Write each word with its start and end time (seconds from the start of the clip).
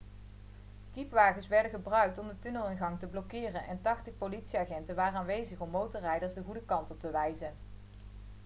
kiepwagens 0.93 1.47
werden 1.47 1.71
gebruikt 1.71 2.17
om 2.17 2.27
de 2.27 2.39
tunnelingang 2.39 2.99
te 2.99 3.05
blokkeren 3.07 3.65
en 3.65 3.81
80 3.81 4.13
politieagenten 4.17 4.95
waren 4.95 5.19
aanwezig 5.19 5.59
om 5.59 5.69
motorrijders 5.69 6.33
de 6.33 6.41
goede 6.43 6.63
kant 6.65 6.91
op 6.91 6.99
te 6.99 7.11
wijzen 7.11 7.53